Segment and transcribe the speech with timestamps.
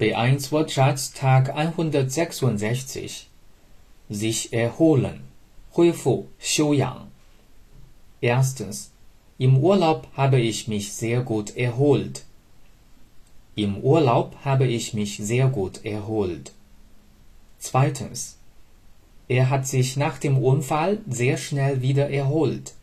[0.00, 3.28] B1 Wortschatz Tag 166
[4.08, 5.20] sich erholen,
[5.70, 6.26] 恢复,
[8.20, 8.90] Erstens,
[9.38, 12.24] im Urlaub habe ich mich sehr gut erholt.
[13.54, 16.50] Im Urlaub habe ich mich sehr gut erholt.
[17.60, 18.36] Zweitens,
[19.28, 22.74] er hat sich nach dem Unfall sehr schnell wieder erholt.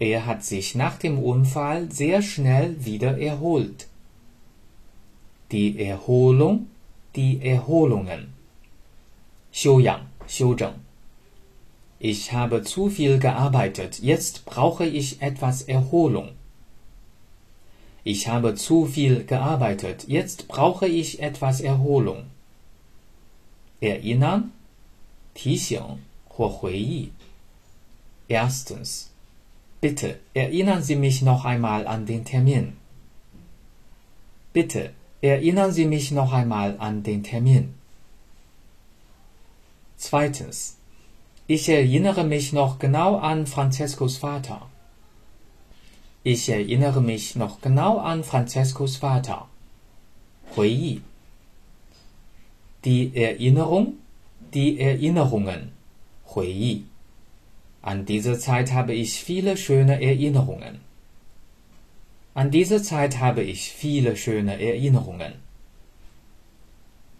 [0.00, 3.86] Er hat sich nach dem Unfall sehr schnell wieder erholt
[5.51, 6.67] Die Erholung,
[7.15, 8.33] die Erholungen.
[9.51, 10.73] 休养，休整。
[11.99, 16.29] Ich habe zu viel gearbeitet, jetzt brauche ich etwas Erholung.
[18.03, 22.25] Ich habe zu viel gearbeitet, jetzt brauche ich etwas Erholung.
[23.81, 24.51] Erinnern,
[25.33, 27.11] 提醒或回忆。
[28.27, 29.09] Erstens.
[29.79, 32.73] Bitte erinnern Sie mich noch einmal an den Termin.
[34.51, 34.91] Bitte
[35.21, 37.73] erinnern Sie mich noch einmal an den Termin.
[39.97, 40.77] Zweitens.
[41.49, 44.67] Ich erinnere mich noch genau an Francescos Vater.
[46.23, 49.47] Ich erinnere mich noch genau an Francescos Vater.
[50.53, 51.01] 回忆
[52.83, 53.93] Die Erinnerung,
[54.53, 55.71] die Erinnerungen.
[56.25, 56.83] 回忆
[57.81, 60.81] An diese Zeit habe ich viele schöne Erinnerungen.
[62.41, 65.33] An diese Zeit habe ich viele schöne Erinnerungen.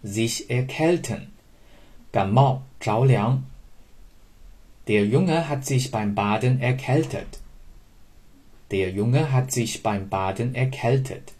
[0.02, 1.32] Sich erkälten.
[2.10, 3.44] 感冒着凉
[4.88, 7.40] der Junge hat sich beim Baden erkältet.
[8.70, 11.34] Der Junge hat sich beim Baden erkältet.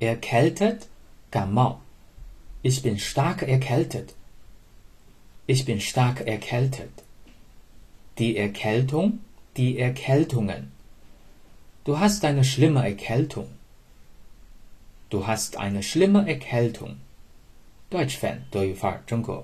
[0.00, 0.88] Erkältet,
[1.30, 1.80] 感冒.
[2.62, 4.14] Ich bin stark erkältet.
[5.46, 7.04] Ich bin stark erkältet.
[8.18, 9.20] Die Erkältung,
[9.58, 10.72] die Erkältungen.
[11.84, 13.48] Du hast eine schlimme Erkältung.
[15.10, 16.98] Du hast eine schlimme Erkältung.
[17.90, 19.42] Deutsch Fan 德语范儿真格。